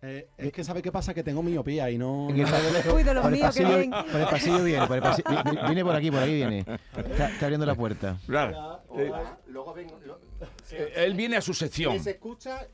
Eh, 0.00 0.28
es 0.38 0.52
que 0.52 0.62
sabe 0.62 0.80
qué 0.80 0.92
pasa, 0.92 1.12
que 1.12 1.24
tengo 1.24 1.42
miopía 1.42 1.90
y 1.90 1.98
no... 1.98 2.28
En 2.30 2.38
el- 2.38 2.92
Uy, 2.94 3.02
de 3.02 3.14
los 3.14 3.22
por 3.22 3.32
el 3.32 3.38
míos, 3.40 3.54
qué 3.54 3.62
pasillo, 3.62 3.78
bien. 3.78 3.90
por 3.90 4.20
el 4.20 4.26
pasillo 4.28 4.64
viene, 4.64 4.86
por 4.86 4.96
el 4.96 5.02
pasi- 5.02 5.22
vi- 5.28 5.50
vi- 5.50 5.58
viene 5.66 5.84
por 5.84 5.96
aquí, 5.96 6.10
por 6.10 6.22
aquí 6.22 6.34
viene. 6.34 6.58
Está, 6.60 7.30
está 7.30 7.46
abriendo 7.46 7.66
la 7.66 7.74
puerta. 7.74 8.16
Claro. 8.26 8.80
Eh, 8.96 9.10
Luego 9.48 9.74
vengo. 9.74 9.98
lo- 10.06 10.20
eh, 10.70 10.92
él 10.98 11.14
viene 11.14 11.36
a 11.36 11.40
su 11.40 11.52
sección. 11.52 11.90
¿Quién 11.92 12.04
se 12.04 12.10
escucha? 12.10 12.66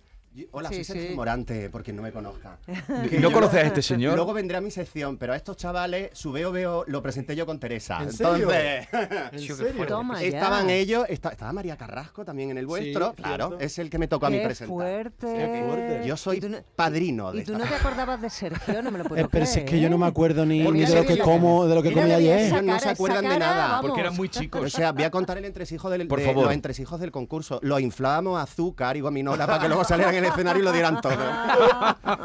Hola, 0.50 0.68
Sí, 0.68 0.74
soy 0.76 0.84
Sergio 0.84 1.10
sí. 1.10 1.14
Morante, 1.14 1.70
porque 1.70 1.92
no 1.92 2.02
me 2.02 2.10
conozca. 2.10 2.58
¿No 3.20 3.30
conoces 3.30 3.62
a 3.62 3.66
este 3.68 3.82
señor? 3.82 4.16
Luego 4.16 4.32
vendré 4.32 4.56
a 4.56 4.60
mi 4.60 4.72
sección, 4.72 5.16
pero 5.16 5.32
a 5.32 5.36
estos 5.36 5.56
chavales, 5.56 6.10
su 6.12 6.32
veo 6.32 6.50
veo 6.50 6.84
lo 6.88 7.02
presenté 7.02 7.36
yo 7.36 7.46
con 7.46 7.60
Teresa. 7.60 7.98
Entonces, 8.02 8.88
¿En 9.30 9.38
serio? 9.38 9.86
Toma 9.86 10.20
ya. 10.20 10.26
estaban 10.26 10.70
ellos, 10.70 11.04
esta- 11.08 11.28
estaba 11.28 11.52
María 11.52 11.76
Carrasco 11.76 12.24
también 12.24 12.50
en 12.50 12.58
el 12.58 12.66
vuestro. 12.66 13.10
Sí, 13.16 13.22
claro, 13.22 13.46
cierto. 13.48 13.64
es 13.64 13.78
el 13.78 13.90
que 13.90 13.98
me 13.98 14.08
tocó 14.08 14.26
a 14.26 14.30
mí 14.30 14.38
Qué 14.38 14.44
presentar. 14.44 14.74
fuerte. 14.74 15.26
Qué 15.34 15.64
fuerte. 15.68 16.02
Yo 16.08 16.16
soy 16.16 16.40
no- 16.40 16.58
padrino 16.74 17.30
de 17.32 17.42
Y 17.42 17.44
tú 17.44 17.52
esta- 17.52 17.64
no 17.64 17.70
te 17.70 17.76
acordabas 17.76 18.20
de 18.20 18.30
Sergio, 18.30 18.82
no 18.82 18.90
me 18.90 18.98
lo 18.98 19.04
puedo 19.04 19.22
Eh, 19.24 19.28
pero 19.30 19.46
si 19.46 19.50
es 19.50 19.64
creer, 19.64 19.70
que 19.70 19.80
yo 19.80 19.88
no 19.90 19.98
me 19.98 20.06
¿eh? 20.06 20.08
acuerdo 20.08 20.44
ni, 20.44 20.58
de 20.64 20.94
lo 20.96 21.04
que 21.06 21.18
como, 21.18 21.66
de 21.68 21.74
lo 21.76 21.82
que 21.82 21.92
comí 21.92 22.10
ayer. 22.10 22.40
esa 22.40 22.60
No 22.60 22.76
se 22.80 22.88
acuerdan 22.88 23.28
de 23.28 23.38
nada. 23.38 23.68
vamos. 23.68 23.82
Porque 23.86 24.00
eran 24.00 24.16
muy 24.16 24.28
chicos. 24.28 24.62
O 24.64 24.68
sea, 24.68 24.90
voy 24.90 25.04
a 25.04 25.12
contar 25.12 25.38
el 25.38 25.44
entresijo 25.44 25.90
del, 25.90 26.08
Por 26.08 26.18
de- 26.18 26.26
favor. 26.26 26.44
los 26.46 26.52
entresijos 26.54 26.98
del 26.98 27.12
concurso. 27.12 27.60
Lo 27.62 27.78
inflábamos 27.78 28.36
a 28.40 28.42
azúcar 28.42 28.96
y 28.96 29.00
gominola 29.00 29.46
para 29.46 29.60
que 29.60 29.68
luego 29.68 29.84
salieran 29.84 30.12
en 30.16 30.23
el 30.24 30.30
escenario 30.32 30.62
y 30.62 30.64
lo 30.64 30.72
dieran 30.72 31.00
todo. 31.00 31.16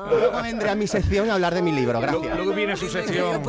luego 0.10 0.42
vendré 0.42 0.70
a 0.70 0.76
mi 0.76 0.88
sección 0.88 1.30
a 1.30 1.34
hablar 1.36 1.54
de 1.54 1.62
mi 1.62 1.72
libro. 1.72 2.00
Gracias. 2.00 2.36
luego 2.36 2.54
viene 2.54 2.76
su 2.76 2.88
sección. 2.90 3.42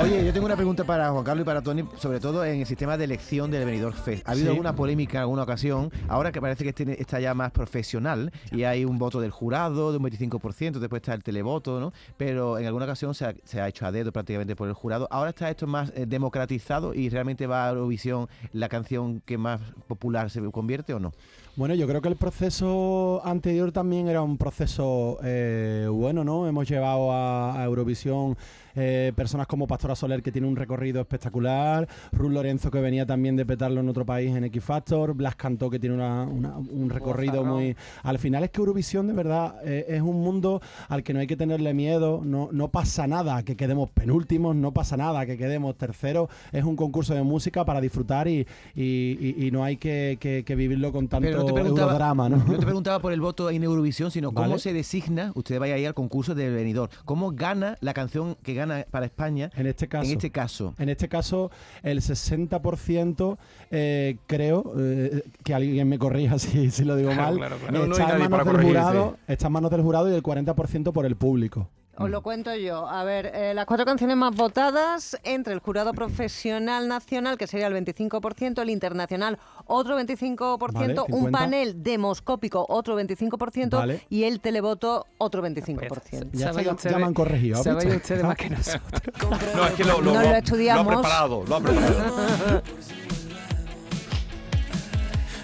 Oye, 0.00 0.24
yo 0.24 0.32
tengo 0.32 0.46
una 0.46 0.54
pregunta 0.54 0.84
para 0.84 1.10
Juan 1.10 1.24
Carlos 1.24 1.42
y 1.42 1.46
para 1.46 1.60
Tony, 1.60 1.84
sobre 1.96 2.20
todo 2.20 2.44
en 2.44 2.60
el 2.60 2.66
sistema 2.66 2.96
de 2.96 3.04
elección 3.04 3.50
del 3.50 3.64
Benidorm 3.64 3.96
Fest. 3.96 4.26
¿Ha 4.28 4.32
habido 4.32 4.46
Sí. 4.46 4.50
alguna 4.50 4.74
polémica 4.76 5.18
en 5.18 5.22
alguna 5.22 5.42
ocasión? 5.42 5.90
Ahora 6.08 6.30
que 6.30 6.40
parece 6.40 6.72
que 6.72 6.92
está 7.00 7.18
ya 7.18 7.34
más 7.34 7.50
profesional 7.50 8.30
y 8.52 8.62
hay 8.62 8.84
un 8.84 8.96
voto 8.98 9.20
del 9.20 9.32
jurado 9.32 9.90
de 9.90 9.98
un 9.98 10.04
25%, 10.04 10.78
después 10.78 11.00
está 11.02 11.14
el 11.14 11.24
televoto, 11.24 11.80
¿no? 11.80 11.92
Pero 12.16 12.58
en 12.58 12.66
alguna 12.66 12.84
ocasión 12.84 13.12
se 13.14 13.24
ha, 13.26 13.34
se 13.44 13.60
ha 13.60 13.66
hecho 13.66 13.86
a 13.86 13.92
dedo 13.92 14.12
prácticamente 14.12 14.54
por 14.54 14.68
el 14.68 14.74
jurado. 14.74 15.08
Ahora 15.10 15.30
está 15.30 15.50
esto 15.50 15.66
más 15.66 15.90
eh, 15.96 16.06
democratizado 16.06 16.94
y 16.94 17.08
realmente 17.08 17.48
va 17.48 17.66
a 17.66 17.70
Eurovisión 17.70 18.28
la 18.52 18.68
canción 18.68 19.20
que 19.26 19.36
más 19.36 19.60
popular 19.88 20.30
se 20.30 20.40
convierte 20.52 20.94
o 20.94 21.00
no? 21.00 21.12
Bueno, 21.58 21.74
yo 21.74 21.88
creo 21.88 22.00
que 22.00 22.06
el 22.08 22.14
proceso 22.14 23.20
anterior 23.24 23.72
también 23.72 24.06
era 24.06 24.22
un 24.22 24.38
proceso 24.38 25.18
eh, 25.24 25.88
bueno, 25.90 26.22
¿no? 26.22 26.46
Hemos 26.46 26.68
llevado 26.68 27.10
a, 27.10 27.60
a 27.60 27.64
Eurovisión 27.64 28.36
eh, 28.76 29.12
personas 29.16 29.48
como 29.48 29.66
Pastora 29.66 29.96
Soler, 29.96 30.22
que 30.22 30.30
tiene 30.30 30.46
un 30.46 30.54
recorrido 30.54 31.00
espectacular, 31.00 31.88
Ruth 32.12 32.30
Lorenzo, 32.30 32.70
que 32.70 32.80
venía 32.80 33.04
también 33.06 33.34
de 33.34 33.44
petarlo 33.44 33.80
en 33.80 33.88
otro 33.88 34.06
país 34.06 34.36
en 34.36 34.44
X 34.44 34.62
Factor, 34.62 35.14
Blas 35.14 35.34
Cantó, 35.34 35.68
que 35.68 35.80
tiene 35.80 35.96
una- 35.96 36.22
una- 36.22 36.56
un 36.58 36.88
recorrido 36.88 37.42
muy... 37.56 37.74
Al 38.04 38.20
final 38.20 38.44
es 38.44 38.50
que 38.50 38.60
Eurovisión, 38.60 39.08
de 39.08 39.14
verdad, 39.14 39.56
eh, 39.64 39.84
es 39.88 40.00
un 40.00 40.20
mundo 40.22 40.62
al 40.88 41.02
que 41.02 41.12
no 41.12 41.18
hay 41.18 41.26
que 41.26 41.36
tenerle 41.36 41.74
miedo, 41.74 42.20
no, 42.24 42.50
no 42.52 42.68
pasa 42.68 43.08
nada 43.08 43.42
que 43.42 43.56
quedemos 43.56 43.90
penúltimos, 43.90 44.54
no 44.54 44.70
pasa 44.70 44.96
nada 44.96 45.26
que 45.26 45.36
quedemos 45.36 45.74
terceros, 45.76 46.28
es 46.52 46.62
un 46.62 46.76
concurso 46.76 47.14
de 47.14 47.24
música 47.24 47.64
para 47.64 47.80
disfrutar 47.80 48.28
y, 48.28 48.46
y- 48.76 49.18
y- 49.36 49.46
y 49.48 49.50
no 49.50 49.64
hay 49.64 49.76
que, 49.76 50.18
que- 50.20 50.44
que 50.46 50.54
vivirlo 50.54 50.92
con 50.92 51.08
tanto 51.08 51.26
Pero 51.26 51.47
te 51.48 51.60
preguntaba, 51.60 51.92
eurodrama, 51.92 52.28
¿no? 52.28 52.36
no 52.36 52.58
te 52.58 52.64
preguntaba 52.64 52.98
por 53.00 53.12
el 53.12 53.20
voto 53.20 53.50
en 53.50 53.62
Eurovisión, 53.62 54.10
sino 54.10 54.32
cómo 54.32 54.48
Vale. 54.50 54.60
se 54.60 54.72
designa, 54.72 55.32
usted 55.34 55.58
vaya 55.58 55.74
ahí 55.74 55.84
al 55.84 55.94
concurso 55.94 56.34
del 56.34 56.54
venidor, 56.54 56.90
cómo 57.04 57.32
gana 57.32 57.76
la 57.80 57.94
canción 57.94 58.36
que 58.42 58.54
gana 58.54 58.86
para 58.90 59.06
España 59.06 59.50
En 59.56 59.66
este 59.66 59.88
caso. 59.88 60.06
en 60.06 60.12
este 60.12 60.30
caso. 60.30 60.74
En 60.78 60.88
este 60.88 61.08
caso, 61.08 61.50
el 61.82 62.00
60% 62.00 63.38
eh, 63.70 64.16
creo, 64.26 64.72
eh, 64.78 65.22
que 65.44 65.54
alguien 65.54 65.88
me 65.88 65.98
corrija 65.98 66.38
si, 66.38 66.70
si 66.70 66.84
lo 66.84 66.96
digo 66.96 67.10
Claro, 67.10 67.22
mal, 67.22 67.36
claro, 67.36 67.56
claro. 67.56 67.72
No, 67.72 67.86
no 67.86 67.92
está, 67.92 68.16
en 68.16 68.30
manos 68.30 68.46
del 68.46 68.62
jurado, 68.62 69.16
está 69.26 69.46
en 69.46 69.52
manos 69.52 69.70
del 69.70 69.82
jurado 69.82 70.10
y 70.10 70.14
el 70.14 70.22
40% 70.22 70.92
por 70.92 71.06
el 71.06 71.16
público. 71.16 71.68
Os 72.00 72.10
lo 72.10 72.22
cuento 72.22 72.54
yo. 72.54 72.86
A 72.88 73.02
ver, 73.04 73.26
eh, 73.34 73.52
las 73.54 73.66
cuatro 73.66 73.84
canciones 73.84 74.16
más 74.16 74.34
votadas 74.34 75.16
entre 75.24 75.52
el 75.52 75.58
jurado 75.58 75.92
profesional 75.92 76.86
nacional, 76.88 77.36
que 77.36 77.46
sería 77.46 77.66
el 77.66 77.74
25%, 77.74 78.62
el 78.62 78.70
internacional 78.70 79.38
otro 79.66 79.98
25%, 79.98 80.58
Vale, 80.72 80.94
un 81.00 81.06
50. 81.24 81.38
panel 81.38 81.82
demoscópico 81.82 82.64
otro 82.68 82.96
25% 83.00 83.76
Vale. 83.78 84.02
y 84.08 84.24
el 84.24 84.40
televoto 84.40 85.06
otro 85.18 85.42
25%. 85.42 86.30
Ya, 86.32 86.46
Saben 86.48 86.64
se- 86.64 86.70
ustedes- 86.70 86.92
ya 86.92 86.98
me 86.98 87.04
han 87.06 87.14
corregido. 87.14 87.58
¿has 87.58 87.64
Saben 87.64 87.78
visto? 87.84 87.96
ustedes 87.96 88.24
más 88.24 88.36
que 88.36 88.50
nosotros. 88.50 89.14
No, 89.56 89.66
es 89.66 89.74
que 89.74 89.84
lo, 89.84 90.00
lo- 90.00 90.12
No 90.14 90.22
lo- 90.22 90.28
lo 90.30 90.36
estudiamos. 90.36 90.84
Lo 90.86 90.92
ha 90.92 91.02
preparado, 91.02 91.44
lo 91.46 91.56
ha 91.56 91.60
preparado. 91.60 92.62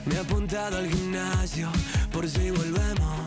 Me 0.06 0.14
he 0.14 0.18
apuntado 0.18 0.76
al 0.78 0.86
gimnasio 0.86 1.68
por 2.12 2.28
si 2.28 2.50
volvemos. 2.50 3.23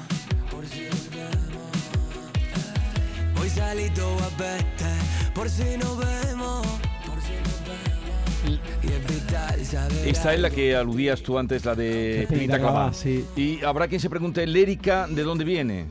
Salito 3.58 4.14
guapete 4.18 4.86
por 5.34 5.50
si 5.50 5.78
nos 5.78 5.98
vemos. 5.98 6.66
Por 7.06 7.20
si 7.22 7.34
nos 7.44 7.60
vemos. 7.66 8.60
Y 8.84 8.88
es 8.88 9.08
vital 9.16 9.66
saber. 9.66 10.08
Esta 10.08 10.34
es 10.34 10.40
la 10.40 10.50
que 10.50 10.76
aludías 10.76 11.22
tú 11.22 11.38
antes, 11.38 11.66
la 11.66 11.76
de 11.76 12.26
Pinita 12.30 12.34
Pinita 12.34 12.58
Clavá, 12.60 12.72
Clavá. 12.74 12.94
sí. 12.94 13.26
Y 13.36 13.64
habrá 13.64 13.88
quien 13.88 14.00
se 14.00 14.10
pregunte, 14.10 14.46
Lérica, 14.46 15.08
¿de 15.10 15.24
dónde 15.24 15.44
viene? 15.44 15.86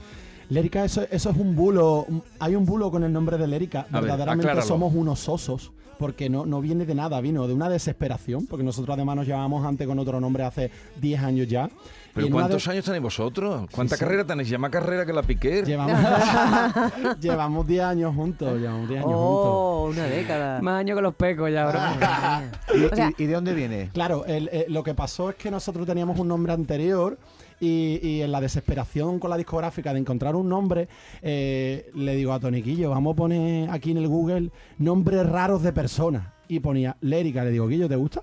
Lérica, 0.49 0.85
eso, 0.85 1.03
eso 1.11 1.31
es 1.31 1.37
un 1.37 1.55
bulo. 1.57 2.05
un- 2.09 2.23
Hay 2.39 2.55
un 2.57 2.65
bulo 2.65 2.91
con 2.91 3.03
el 3.05 3.13
nombre 3.13 3.37
de 3.39 3.47
Lérica. 3.47 3.87
A 3.93 4.01
Verdaderamente 4.01 4.63
somos 4.63 4.95
unos 4.95 5.29
osos. 5.29 5.73
Porque 5.99 6.29
no, 6.29 6.45
no 6.45 6.61
viene 6.61 6.85
de 6.85 6.95
nada, 6.95 7.19
vino 7.23 7.49
de 7.49 7.55
una 7.55 7.71
desesperación. 7.71 8.45
Porque 8.47 8.63
nosotros 8.63 8.93
además 8.95 9.17
nos 9.17 9.27
llevábamos 9.27 9.65
antes 9.65 9.87
con 9.87 9.99
otro 9.99 10.21
nombre 10.21 10.45
hace 10.45 10.71
10 11.01 11.23
años 11.23 11.49
ya. 11.49 11.71
¿Pero 12.13 12.29
cuántos 12.31 12.65
de- 12.67 12.71
años 12.71 12.85
tenéis 12.85 13.03
vosotros? 13.03 13.67
¿Cuánta 13.73 13.97
Sí, 13.97 13.99
sí. 14.01 14.05
carrera 14.05 14.25
tenéis? 14.27 14.49
¿Ya 14.51 14.59
más 14.59 14.71
carrera 14.71 15.07
que 15.07 15.13
la 15.15 15.23
Piquer? 15.23 15.65
Llevamos, 15.65 15.99
llevamos 17.21 17.67
10 17.67 17.83
años 17.83 18.15
juntos. 18.15 18.59
Llevamos 18.61 18.89
10 18.89 19.01
años 19.05 19.15
juntos. 19.15 19.47
Oh, 19.49 19.89
una 19.91 20.05
década. 20.05 20.61
Más 20.61 20.81
años 20.81 20.97
que 20.97 21.03
los 21.03 21.15
pecos 21.15 21.51
ya, 21.51 21.67
bro. 21.67 21.81
¿Y, 22.79 22.85
O 22.85 22.95
sea- 22.95 23.13
y- 23.17 23.23
y 23.23 23.27
de 23.27 23.33
dónde 23.35 23.55
viene? 23.55 23.91
Claro, 23.93 24.25
el- 24.27 24.51
lo 24.69 24.83
que 24.83 24.95
pasó 24.95 25.31
es 25.31 25.37
que 25.37 25.51
nosotros 25.51 25.87
teníamos 25.87 26.19
un 26.19 26.29
nombre 26.29 26.53
anterior 26.53 27.19
y, 27.61 28.21
en 28.21 28.33
la 28.33 28.41
desesperación 28.41 29.19
con 29.19 29.31
la 29.31 29.37
discográfica 29.37 29.93
de 29.93 30.01
encontrar 30.01 30.37
un 30.37 30.49
nombre, 30.49 30.89
eh, 31.23 31.91
le 31.95 32.15
digo 32.15 32.33
a 32.33 32.41
Toniquillo, 32.41 32.91
vamos 32.91 33.15
a 33.15 33.17
poner 33.17 33.71
aquí 33.71 33.93
en 33.93 33.99
el 33.99 34.09
Google 34.09 34.51
nombres 34.79 35.27
raros 35.27 35.63
de 35.63 35.73
personas. 35.73 36.33
Y 36.49 36.61
ponía 36.61 36.97
Lérica, 37.01 37.45
le 37.45 37.51
digo, 37.51 37.67
Guillo, 37.67 37.89
¿te 37.89 37.97
gusta? 37.97 38.23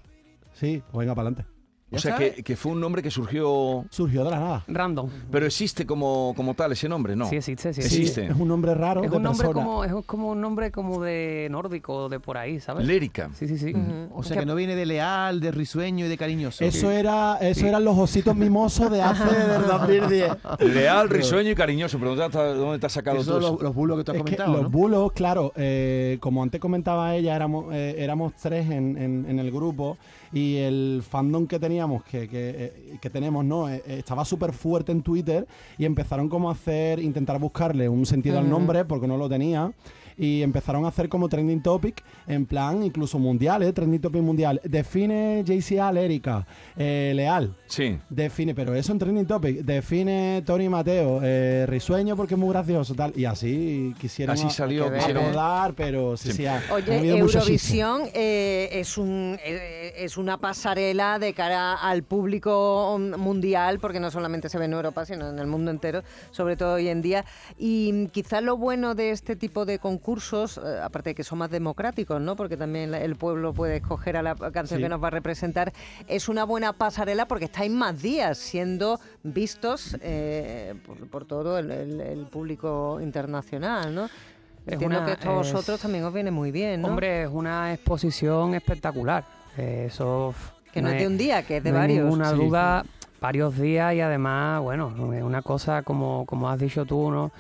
Sí, 0.54 0.82
pues 0.92 1.00
venga 1.00 1.16
para 1.16 1.28
adelante. 1.28 1.53
O 1.94 1.98
¿Ya 1.98 2.02
sea, 2.02 2.16
que, 2.18 2.44
que 2.44 2.56
fue 2.56 2.72
un 2.72 2.80
nombre 2.82 3.04
que 3.04 3.12
surgió... 3.12 3.86
Surgió 3.90 4.24
de 4.24 4.32
la 4.32 4.40
nada. 4.40 4.64
Random. 4.68 5.10
Pero 5.32 5.46
existe 5.46 5.86
como, 5.86 6.34
como 6.36 6.54
tal 6.56 6.72
ese 6.72 6.90
nombre, 6.90 7.16
¿no? 7.16 7.30
Sí, 7.30 7.36
existe, 7.36 7.72
sí. 7.74 7.82
Sí. 7.84 7.88
Existe. 7.88 8.26
Es 8.26 8.36
un 8.36 8.48
nombre 8.48 8.74
raro 8.74 9.04
Es 9.04 9.12
de 9.12 9.18
un 9.18 9.24
nombre 9.24 9.48
persona. 9.48 9.66
como, 9.66 9.84
es 9.86 9.94
como 10.06 10.30
un 10.32 10.42
nombre 10.42 10.72
como 10.72 11.02
de 11.04 11.48
nórdico, 11.52 12.10
de 12.10 12.20
por 12.20 12.38
ahí, 12.38 12.60
¿sabes? 12.60 12.86
Lérica. 12.88 13.30
Sí, 13.36 13.48
sí, 13.48 13.58
sí. 13.58 13.74
O 14.14 14.24
sea, 14.24 14.38
que 14.40 14.46
no 14.46 14.56
viene 14.56 14.76
de 14.76 14.86
leal, 14.86 15.40
de 15.40 15.52
risueño 15.52 16.06
y 16.06 16.10
de 16.10 16.18
cariñoso. 16.18 16.64
Eso 16.66 16.90
era, 16.92 17.38
eso 17.42 17.66
eran 17.68 17.84
los 17.86 17.98
ositos 17.98 18.36
mimosos 18.36 18.90
de 18.92 19.02
hace 19.02 19.24
del 19.26 19.68
2010. 19.68 20.32
Leal, 20.74 21.10
risueño 21.10 21.52
y 21.52 21.56
cariñoso. 21.56 22.00
Pero 22.00 22.16
¿dónde 22.16 22.30
te 22.32 22.38
has- 22.40 22.58
¿dónde 22.58 22.80
te 22.80 22.86
has 22.88 22.92
sacado 22.92 23.18
Esos 23.18 23.28
tú 23.28 23.34
son 23.34 23.44
eso? 23.44 23.52
los, 23.54 23.62
los 23.62 23.76
bulos 23.76 23.98
que 24.00 24.04
tú 24.04 24.12
has 24.12 24.18
Es 24.18 24.24
comentado, 24.24 24.62
los 24.64 24.72
bulos, 24.72 25.12
claro, 25.12 25.54
eh, 25.56 26.18
como 26.20 26.42
antes 26.42 26.60
comentaba 26.60 27.16
ella, 27.16 27.36
éramos, 27.36 27.66
eh, 27.74 27.96
éramos 28.00 28.34
tres 28.42 28.70
en, 28.70 28.98
en- 28.98 29.26
en 29.30 29.40
el 29.40 29.52
grupo 29.52 29.98
y 30.32 30.58
el 30.58 31.04
fandom 31.08 31.46
que 31.46 31.60
teníamos, 31.84 32.04
que, 32.06 32.30
que, 32.30 32.50
eh, 32.58 32.98
que 33.02 33.10
tenemos, 33.10 33.44
¿no? 33.44 33.70
Eh, 33.70 33.84
eh, 33.86 33.96
estaba 34.00 34.24
súper 34.24 34.54
fuerte 34.54 34.92
en 34.92 35.02
Twitter 35.02 35.46
y 35.78 35.84
empezaron 35.84 36.30
como 36.30 36.50
a 36.50 36.54
hacer, 36.54 37.00
intentar 37.00 37.40
buscarle 37.40 37.90
un 37.90 38.06
sentido 38.06 38.40
al 38.40 38.50
nombre 38.50 38.86
porque 38.86 39.08
no 39.08 39.18
lo 39.18 39.28
tenía. 39.28 39.72
Y 40.18 40.42
empezaron 40.42 40.86
a 40.86 40.90
hacer 40.90 41.10
como 41.10 41.28
trending 41.30 41.62
topic, 41.62 42.04
en 42.28 42.46
plan 42.46 42.84
incluso 42.84 43.20
mundial, 43.20 43.64
¿eh? 43.64 43.74
Trending 43.74 44.02
topic 44.02 44.22
mundial. 44.22 44.62
Define 44.64 45.44
JCA 45.46 45.92
Lérica, 45.92 46.46
eh, 46.78 47.14
Leal. 47.16 47.56
Sí. 47.68 47.98
Define, 48.10 48.54
pero 48.54 48.76
eso 48.76 48.92
en 48.92 49.00
Trending 49.00 49.26
Topic. 49.26 49.58
Define 49.62 50.44
Tony 50.46 50.70
Mateo, 50.70 51.20
eh, 51.24 51.66
risueño 51.68 52.16
porque 52.16 52.36
es 52.36 52.40
muy 52.40 52.50
gracioso, 52.50 52.94
tal. 52.94 53.14
Y 53.18 53.26
así 53.26 53.94
quisieron 54.00 54.34
Así 54.36 54.50
salió, 54.50 54.86
acomodar, 54.88 55.74
pero 55.74 56.16
sí, 56.18 56.30
Sí. 56.32 56.38
sí. 56.38 56.46
ha- 56.46 56.62
Oye, 56.72 57.10
Eurovisión 57.18 58.02
eh, 58.14 58.70
es, 58.74 58.98
un, 58.98 59.38
eh, 59.44 59.94
es 59.98 60.18
una 60.18 60.38
pasarela 60.38 61.18
de 61.20 61.34
cara 61.34 61.74
al 61.74 62.04
público 62.04 62.98
mundial, 63.18 63.80
porque 63.80 64.00
no 64.00 64.12
solamente 64.12 64.50
se 64.50 64.58
ve 64.58 64.66
en 64.66 64.74
Europa, 64.74 65.06
sino 65.06 65.30
en 65.30 65.40
el 65.40 65.48
mundo 65.48 65.72
entero, 65.72 66.04
sobre 66.32 66.56
todo 66.56 66.76
hoy 66.76 66.88
en 66.90 67.02
día. 67.02 67.26
Y 67.58 68.08
quizás 68.10 68.44
lo 68.44 68.58
bueno 68.58 68.96
de 68.96 69.12
este 69.12 69.36
tipo 69.36 69.66
de 69.66 69.80
concursos, 69.80 70.03
eh, 70.06 70.80
aparte 70.84 71.12
de 71.12 71.16
que 71.16 71.24
son 71.24 71.40
más 71.40 71.50
democráticos, 71.50 72.20
¿no? 72.22 72.36
porque 72.36 72.58
también 72.58 72.94
el 72.94 73.16
pueblo 73.16 73.54
puede 73.54 73.78
escoger 73.78 74.18
a 74.18 74.22
la 74.22 74.36
canción 74.36 74.78
Sí. 74.80 74.84
que 74.84 74.90
nos 74.90 75.02
va 75.02 75.08
a 75.08 75.12
representar, 75.12 75.72
es 76.08 76.28
una 76.30 76.44
buena 76.44 76.74
pasarela 76.74 77.28
porque 77.28 77.46
estáis 77.46 77.72
más 77.72 78.02
días 78.02 78.38
siendo 78.38 79.00
vistos 79.24 79.98
eh, 80.02 80.74
por, 80.86 81.08
por 81.10 81.26
todo 81.26 81.58
el, 81.58 81.72
el- 81.72 82.02
el 82.02 82.26
público 82.28 83.00
internacional. 83.02 83.94
¿no? 83.96 84.06
Es 84.06 84.74
Entiendo 84.74 84.98
una- 84.98 85.06
que 85.06 85.12
esto 85.14 85.30
a 85.30 85.42
es- 85.42 85.52
vosotros 85.52 85.80
también 85.80 86.04
os 86.04 86.14
viene 86.14 86.32
muy 86.32 86.52
bien, 86.52 86.82
¿no? 86.82 86.90
Hombre, 86.90 87.24
es 87.24 87.30
una 87.32 87.74
exposición 87.74 88.56
espectacular. 88.56 89.24
Eh, 89.58 89.86
Eso 89.88 90.34
que 90.72 90.82
no, 90.82 90.90
es 90.90 91.00
de 91.00 91.08
un 91.08 91.18
día, 91.18 91.44
que 91.44 91.58
es 91.58 91.64
de 91.64 91.72
no 91.72 91.78
hay 91.78 91.84
varios. 91.84 92.04
ninguna 92.06 92.32
Sí. 92.32 92.36
duda, 92.38 92.86
varios 93.22 93.58
días 93.58 93.94
y 93.94 94.02
además, 94.02 94.62
bueno, 94.62 95.14
es 95.14 95.24
una 95.24 95.42
cosa 95.42 95.84
como, 95.84 96.26
como 96.26 96.50
has 96.50 96.60
dicho 96.60 96.86
tú, 96.86 97.12
¿no? 97.12 97.32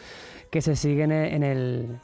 Que 0.51 0.61
se 0.61 0.75
sigue 0.75 1.03
en 1.03 1.11
el, 1.11 1.33
en 1.33 1.43
el 1.43 1.99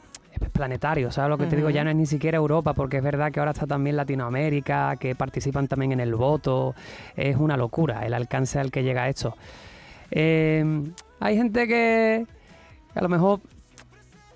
planetario, 0.48 1.10
¿sabes 1.10 1.28
lo 1.28 1.38
que 1.38 1.46
te 1.46 1.56
digo? 1.56 1.70
Ya 1.70 1.84
no 1.84 1.90
es 1.90 1.96
ni 1.96 2.06
siquiera 2.06 2.38
Europa, 2.38 2.72
porque 2.74 2.98
es 2.98 3.02
verdad 3.02 3.30
que 3.30 3.40
ahora 3.40 3.52
está 3.52 3.66
también 3.66 3.96
Latinoamérica, 3.96 4.96
que 4.96 5.14
participan 5.14 5.68
también 5.68 5.92
en 5.92 6.00
el 6.00 6.14
voto. 6.14 6.74
Es 7.16 7.36
una 7.36 7.56
locura 7.56 8.06
el 8.06 8.14
alcance 8.14 8.58
al 8.58 8.70
que 8.70 8.82
llega 8.82 9.08
esto. 9.08 9.36
Eh, 10.10 10.64
hay 11.20 11.36
gente 11.36 11.68
que 11.68 12.26
a 12.94 13.02
lo 13.02 13.08
mejor 13.08 13.40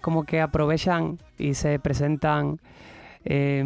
como 0.00 0.24
que 0.24 0.40
aprovechan 0.40 1.18
y 1.38 1.54
se 1.54 1.78
presentan 1.78 2.60
eh, 3.24 3.64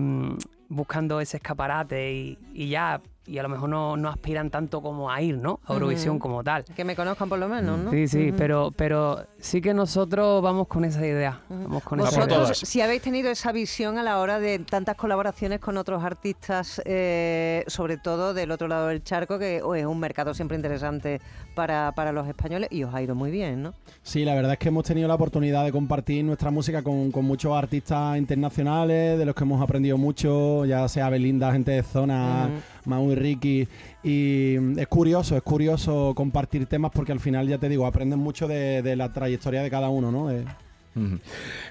buscando 0.69 1.21
ese 1.21 1.39
escaparate 1.39 2.13
y, 2.13 2.39
y 2.55 2.69
ya, 2.69 3.01
y 3.29 3.39
a 3.39 3.43
lo 3.43 3.49
mejor 3.51 3.69
no, 3.69 3.97
no 3.97 4.09
aspiran 4.09 4.51
tanto 4.51 4.81
como 4.81 5.11
a 5.11 5.21
ir, 5.21 5.37
¿no? 5.37 5.61
A 5.67 5.75
Eurovisión 5.75 6.19
como 6.19 6.43
tal. 6.43 6.65
Que 6.65 6.85
me 6.85 6.97
conozcan 6.97 7.29
por 7.29 7.39
lo 7.39 7.49
menos, 7.49 7.79
¿no? 7.79 7.91
Sí, 7.91 8.09
sí, 8.09 8.33
pero, 8.37 8.73
pero 8.75 9.27
sí 9.39 9.61
que 9.61 9.75
nosotros 9.75 10.43
vamos 10.43 10.67
con 10.67 10.85
esa 10.85 11.07
idea. 11.07 11.41
Vamos 11.49 11.83
con 11.83 11.99
Vamos 11.99 12.13
esa 12.15 12.25
idea. 12.25 12.39
Vosotros, 12.39 12.59
si 12.59 12.81
habéis 12.81 13.03
tenido 13.03 13.31
esa 13.31 13.53
visión 13.53 13.99
a 13.99 14.03
la 14.03 14.19
hora 14.19 14.41
de 14.41 14.59
tantas 14.61 14.97
colaboraciones 14.97 15.61
con 15.61 15.77
otros 15.77 16.03
artistas, 16.03 16.81
eh, 16.87 17.65
sobre 17.67 17.99
todo 17.99 18.33
del 18.33 18.51
otro 18.51 18.67
lado 18.67 18.89
del 18.89 19.03
charco, 19.03 19.39
que 19.39 19.61
oh, 19.63 19.75
es 19.75 19.85
un 19.85 20.01
mercado 20.01 20.33
siempre 20.33 20.57
interesante 20.57 21.21
para, 21.59 21.91
para 21.91 22.13
los 22.13 22.29
españoles 22.29 22.69
y 22.71 22.85
os 22.85 22.95
ha 22.95 23.03
ido 23.03 23.17
muy 23.17 23.33
bien, 23.33 23.65
¿no? 23.65 23.75
Sí, 24.05 24.25
la 24.25 24.37
verdad 24.37 24.53
es 24.53 24.59
que 24.61 24.69
hemos 24.69 24.85
tenido 24.85 25.09
la 25.09 25.17
oportunidad 25.17 25.65
de 25.65 25.73
compartir 25.73 26.25
nuestra 26.25 26.53
música 26.53 26.85
con, 26.85 27.11
con 27.11 27.25
muchos 27.25 27.53
artistas 27.53 28.17
internacionales, 28.17 29.19
de 29.19 29.25
los 29.25 29.35
que 29.35 29.43
hemos 29.43 29.61
aprendido 29.61 29.99
mucho, 29.99 30.65
ya 30.67 30.87
sea 30.89 31.11
Belinda, 31.11 31.51
gente 31.51 31.73
de 31.73 31.83
zona, 31.83 32.49
Mau 32.85 33.11
y 33.11 33.17
Ricky. 33.17 33.67
Y 34.05 34.55
mm, 34.57 34.79
es 34.79 34.87
curioso, 34.87 35.37
es 35.37 35.43
curioso 35.43 36.13
compartir 36.15 36.67
temas 36.67 36.93
porque 36.95 37.11
al 37.11 37.19
final, 37.19 37.49
ya 37.49 37.59
te 37.59 37.69
digo, 37.69 37.87
aprendes 37.87 38.21
mucho 38.21 38.47
de, 38.47 38.81
de 38.81 38.95
la 38.95 39.13
trayectoria 39.13 39.61
de 39.61 39.69
cada 39.69 39.89
uno, 39.89 40.13
¿no? 40.13 40.29
De-. 40.29 40.45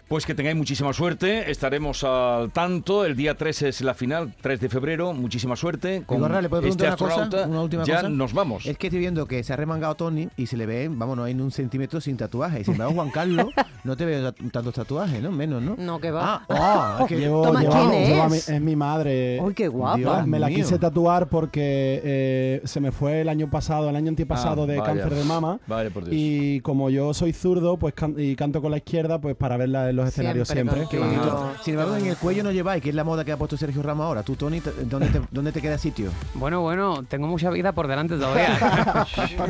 Pues 0.08 0.26
que 0.26 0.34
tengáis 0.34 0.56
muchísima 0.56 0.94
suerte, 0.94 1.52
estaremos 1.52 2.04
al 2.04 2.52
tanto, 2.52 3.04
el 3.06 3.16
día 3.16 3.36
3 3.36 3.62
es 3.64 3.82
la 3.82 3.94
final, 3.94 4.34
3 4.42 4.60
de 4.62 4.70
febrero, 4.70 5.14
muchísima 5.14 5.56
suerte. 5.56 6.04
Con 6.06 6.18
Vigorra, 6.18 6.42
¿le 6.42 6.50
puedo 6.50 6.66
este 6.68 6.88
una 6.88 6.96
cosa? 6.98 7.30
Una 7.48 7.62
última 7.62 7.84
ya 7.84 7.98
cosa. 7.98 8.10
nos 8.10 8.34
vamos. 8.34 8.66
Es 8.66 8.78
que 8.78 8.88
estoy 8.88 9.00
viendo 9.00 9.26
que 9.26 9.44
se 9.44 9.54
ha 9.54 9.56
remangado 9.56 9.96
Tony 9.96 10.30
y 10.38 10.46
se 10.48 10.56
le 10.58 10.66
ve, 10.66 10.90
vamos, 10.92 11.18
no 11.18 11.24
hay 11.26 11.34
ni 11.34 11.42
un 11.42 11.52
centímetro 11.52 12.00
sin 12.00 12.16
tatuaje. 12.18 12.62
Y 12.62 12.64
sin 12.64 12.74
embargo, 12.74 12.94
Juan 12.94 13.10
Carlos, 13.12 13.48
no 13.84 13.98
te 13.98 14.06
veo 14.06 14.32
ta- 14.32 14.44
tantos 14.52 14.74
tatuajes, 14.76 15.22
¿no? 15.22 15.32
Menos, 15.32 15.62
¿no? 15.62 15.76
No, 15.78 16.00
que 16.00 16.12
va. 16.12 16.36
Ah, 16.36 16.46
ah, 16.50 16.98
es 17.02 17.08
que 17.08 17.18
Llevo- 17.20 17.44
Toma, 17.44 17.62
llevo- 17.64 17.90
¿quién 17.90 18.06
llevo 18.08 18.24
a 18.24 18.26
es? 18.28 18.32
mi- 18.50 18.56
es 18.56 18.62
mi 18.62 18.76
madre. 18.76 19.40
¡Uy, 19.42 19.54
qué 19.54 19.68
guapa! 19.68 19.98
Dios. 19.98 20.28
me 20.28 20.40
la 20.40 20.48
mío. 20.48 20.58
quise 20.58 20.80
tatuar 20.80 21.28
porque 21.28 22.02
eh, 22.04 22.62
se 22.64 22.80
me 22.80 22.92
fue 22.92 23.22
el 23.22 23.30
año 23.30 23.50
pasado, 23.50 23.90
el 23.90 23.96
año 23.96 24.10
antepasado 24.10 24.64
Ah, 24.64 24.68
de 24.68 24.78
vaya. 24.78 24.94
cáncer 24.94 25.14
de 25.16 25.24
mama. 25.26 25.60
Vale, 25.68 25.92
por 25.92 26.04
Dios. 26.06 26.16
Y 26.18 26.62
como 26.62 26.90
yo 26.90 27.14
soy 27.14 27.34
zurdo, 27.34 27.78
pues 27.78 27.94
can- 27.94 28.16
y 28.18 28.36
canto 28.36 28.62
con 28.62 28.72
la 28.72 28.78
izquierda, 28.78 29.17
pues 29.20 29.36
para 29.36 29.58
verla 29.58 29.90
en 29.90 29.96
los 29.96 30.08
escenarios 30.08 30.48
Siempre 30.48 30.86
siempre. 30.86 31.00
con- 31.00 31.10
Qué 31.12 31.16
Claro. 31.18 31.38
bonito. 31.42 31.64
Sin 31.64 31.74
embargo, 31.74 31.96
en 31.96 32.06
el 32.08 32.18
cuello 32.18 32.44
no 32.44 32.52
lleváis, 32.52 32.82
que 32.84 32.90
es 32.90 32.96
la 32.96 33.04
moda 33.04 33.24
que 33.26 33.32
ha 33.32 33.38
puesto 33.38 33.58
Sergio 33.58 33.82
Ramos 33.84 34.06
ahora. 34.06 34.24
Tú, 34.24 34.36
Tony, 34.36 34.62
te- 34.62 34.72
¿dónde 34.86 35.08
te, 35.10 35.22
dónde 35.32 35.52
te 35.52 35.62
queda 35.62 35.78
sitio? 35.78 36.12
Bueno, 36.34 36.62
bueno, 36.62 37.04
tengo 37.08 37.28
mucha 37.28 37.50
vida 37.50 37.72
por 37.72 37.88
delante 37.88 38.16
todavía. 38.16 38.58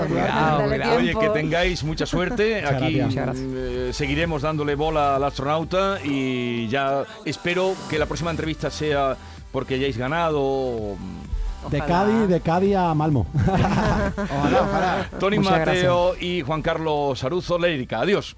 cuidado, 0.07 0.59
Dale 0.59 0.67
cuidado. 0.77 0.97
Oye, 0.97 1.15
que 1.15 1.29
tengáis 1.29 1.83
mucha 1.83 2.05
suerte. 2.05 2.61
Muchas 2.61 2.71
Aquí 2.81 2.93
gracias. 2.93 3.07
Muchas 3.07 3.25
gracias. 3.25 3.45
eh, 3.53 3.89
seguiremos 3.93 4.41
dándole 4.41 4.75
bola 4.75 5.15
al 5.15 5.23
astronauta 5.23 5.99
y 6.03 6.67
ya 6.67 7.03
espero 7.25 7.73
que 7.89 7.99
la 7.99 8.05
próxima 8.05 8.31
entrevista 8.31 8.69
sea 8.69 9.15
porque 9.51 9.75
hayáis 9.75 9.97
ganado. 9.97 10.95
De 11.71 11.77
Ojalá. 11.81 11.85
Cádiz, 12.05 12.29
de 12.29 12.39
Cádiz 12.41 12.75
a 12.77 12.93
Malmo. 12.93 13.25
Ojalá, 13.33 14.11
ojalá. 14.61 15.09
Tony 15.19 15.37
Muchas 15.39 15.59
Mateo 15.67 16.15
y 16.19 16.41
Juan 16.41 16.61
Carlos 16.61 17.19
Saruzo, 17.19 17.57
Lérica. 17.59 17.99
Adiós. 18.01 18.37